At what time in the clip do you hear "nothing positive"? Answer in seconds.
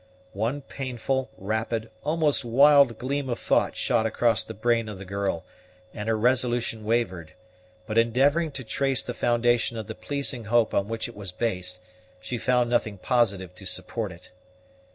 12.67-13.53